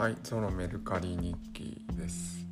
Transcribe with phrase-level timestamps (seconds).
[0.00, 2.46] はい、ゾロメルカリ日記です。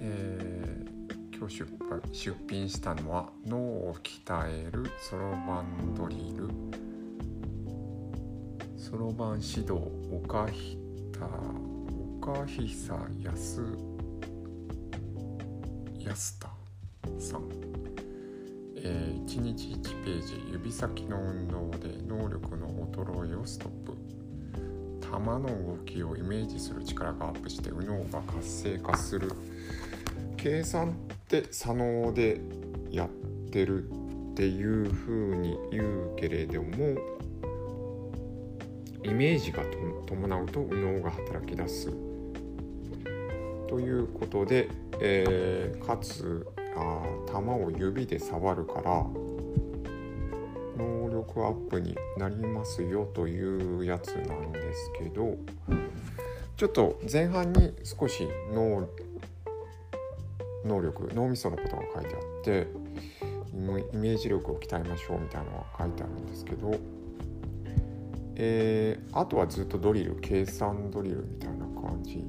[0.00, 1.66] えー今日出
[2.12, 6.48] 出品したのは脳を鍛えるそろばんドリル
[8.78, 9.72] そろばん指導
[10.10, 10.78] 岡ひ
[11.12, 11.26] た
[12.26, 13.78] 岡久安
[15.98, 16.48] 安田
[17.18, 17.48] さん、
[18.76, 24.19] えー、1日1ページ指先の運動で能力の衰えをストップ
[25.10, 29.30] 玉の動きをイメージする力がアップして右脳が活性化する
[30.36, 30.92] 計算っ
[31.28, 32.40] て左脳で
[32.90, 33.08] やっ
[33.50, 36.96] てるっていう風に言うけれども
[39.02, 39.62] イメージが
[40.06, 41.90] 伴うと右脳が働き出す
[43.68, 44.68] ということで、
[45.00, 49.04] えーかつあー玉を指で触るから
[51.20, 55.36] 能力アップになりますよというやつなんですけど
[56.56, 58.88] ちょっと前半に少し脳
[60.64, 62.66] 能力脳みそのことが書いてあって
[63.52, 66.74] イメージ力を鍛えましょうみたいなのが書いてあるんですけど、
[68.36, 72.24] えーあとはずっとドリル計算ドリルみたいな感じ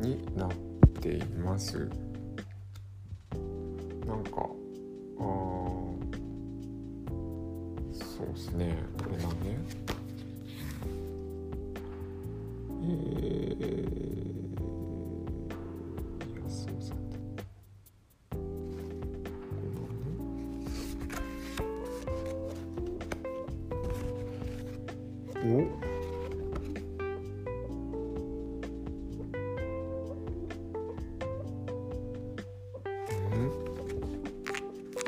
[0.00, 0.50] になっ
[1.00, 1.88] ています。
[4.06, 4.48] なんか
[5.20, 5.22] あ
[8.18, 8.74] そうですね。
[8.98, 9.56] これなんね
[12.82, 12.90] えー、
[16.32, 17.16] いやそうさんだ
[18.26, 18.34] こ
[19.62, 19.86] れは
[25.44, 25.44] ね。
[25.44, 25.46] お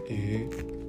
[0.09, 0.80] えー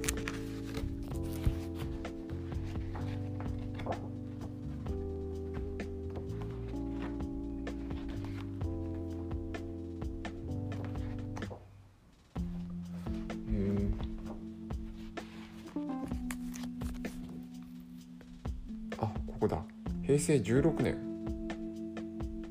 [19.42, 19.60] こだ。
[20.04, 20.96] 平成16年。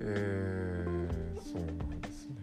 [0.01, 2.35] えー、そうなんですね。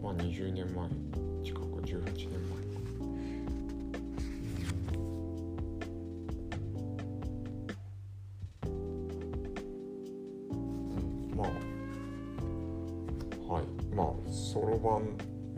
[0.00, 0.88] 30まあ20年前。
[1.44, 2.56] 近く18年前。
[10.88, 10.96] う
[11.34, 11.36] ん。
[11.36, 11.48] まあ。
[13.52, 13.64] はい。
[13.94, 15.02] まあそろばん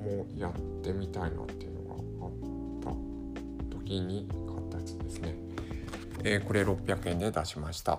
[0.04, 2.55] もやってみたいなっていうのがあった
[3.86, 5.34] 時に買ったやつですね、
[6.24, 7.92] えーこれ600円で出しました。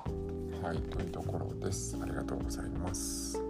[0.62, 1.98] はいというところです。
[2.02, 3.42] ありがとうございます。